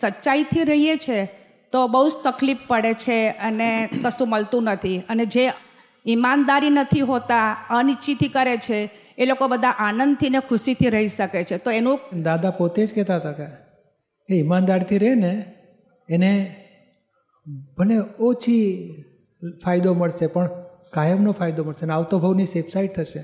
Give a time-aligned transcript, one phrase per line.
[0.00, 1.18] સચ્ચાઈથી રહીએ છે,
[1.72, 3.18] તો બહુ જ તકલીફ પડે છે
[3.48, 3.68] અને
[4.04, 4.98] કશું મળતું નથી.
[5.08, 5.44] અને જે
[6.06, 8.78] ઈમાનદારી નથી હોતા, અનિચ્છીથી કરે છે,
[9.18, 11.56] એ લોકો બધા આનંદથી ને ખુશીથી રહી શકે છે.
[11.58, 13.46] તો એનું દાદા પોતે જ કહેતા હતા કે
[14.28, 15.32] એ ઈમાનદારથી રહે ને
[16.08, 16.32] એને
[17.78, 18.66] ભલે ઓછી
[19.64, 20.48] ફાયદો મળશે, પણ
[20.92, 23.22] કાયમનો ફાયદો મળશે અને આવતો ભાવની સેફસાઇડ થશે.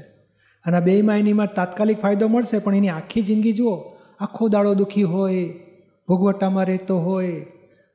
[0.65, 3.75] અને આ બે માયનીમાં તાત્કાલિક ફાયદો મળશે, પણ એની આખી જિંદગી જુઓ,
[4.21, 5.45] આખો દાડો દુઃખી હોય
[6.09, 7.47] ભોગવટામાં રહેતો હોય,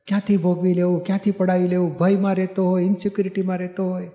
[0.07, 4.11] ક્યાંથી ભોગવી લેવું, ક્યાંથી પડાવી લેવું ભયમાં રહેતો હોય ઇન્સિક્યુરિટીમાં રહેતો હોય.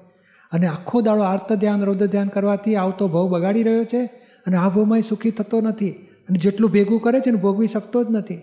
[0.52, 4.04] અને આખો દાડો આર્ત ધ્યાન રૌદ્ર ધ્યાન કરવાથી આવતો ભાવ બગાડી રહ્યો છે
[4.46, 5.90] અને આ ભાવમાં સુખી થતો નથી.
[6.28, 8.42] અને જેટલું ભેગું કરે છે ને ભોગવી શકતો જ નથી.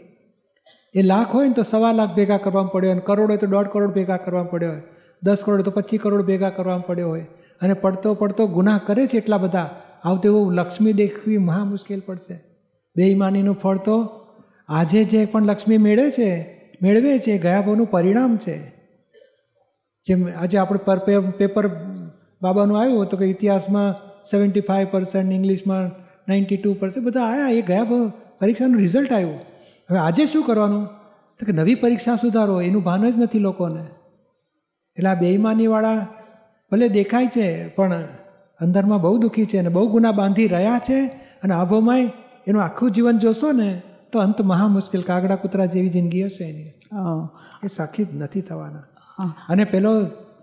[0.93, 3.47] એ લાખ હોય ને તો સવા લાખ ભેગા કરવા પડ્યો હોય, અને કરોડ હોય તો
[3.47, 4.81] દોઢ કરોડ ભેગા કરવા પડ્યો હોય,
[5.23, 7.27] દસ કરોડ તો પચીસ કરોડ ભેગા કરવા પડ્યો હોય.
[7.61, 9.69] અને પડતો પડતો ગુનાહ કરે છે એટલા બધા.
[10.03, 12.39] આવતો એવું લક્ષ્મી દેખવી મહા મુશ્કેલ પડશે.
[12.95, 14.24] બેઈમાનીનું ફળ તો
[14.69, 16.29] આજે જે પણ લક્ષ્મી મેળવે છે
[16.81, 18.55] મેળવે છે એ ગયા ભાવનું પરિણામ છે.
[20.05, 20.97] જેમ આજે આપણે પર
[21.31, 21.67] પેપર
[22.41, 23.93] બાબાનું આવ્યું હતું કે ઇતિહાસમાં
[24.31, 25.87] સેવન્ટી ફાઇવ પર્સન્ટ ઇંગ્લિશમાં
[26.27, 27.83] નાઇન્ટી ટુ પર્સન્ટ બધા આવ્યા એ ગયા
[28.39, 29.39] પરીક્ષાનું રિઝલ્ટ આવ્યું.
[29.89, 30.85] હવે આજે શું કરવાનું?
[31.39, 33.83] તો કે નવી પરીક્ષા સુધારો, એનું ભાન જ નથી લોકોને.
[34.97, 36.07] એટલે આ બેઈમાનીવાળા
[36.71, 38.03] ભલે દેખાય છે, પણ
[38.59, 41.05] અંદરમાં બહુ દુઃખી છે અને બહુ ગુના બાંધી રહ્યા છે
[41.43, 42.11] અને આભોમાંય
[42.47, 43.81] એનું આખું જીવન જોશો ને
[44.15, 46.71] તો અંત મહા મુશ્કેલ કાગડા કૂતરા જેવી જિંદગી હશે એની.
[47.63, 48.83] એ સાખી નથી થવાના.
[49.49, 49.89] અને પેલો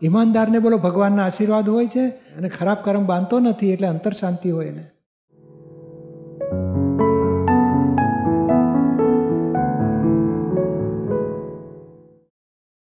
[0.03, 4.67] ઈમાનદારને બોલો ભગવાનના આશીર્વાદ હોય છે અને ખરાબ કર્મ બાંધતો નથી એટલે અંતર શાંતિ હોય
[4.67, 4.85] એને.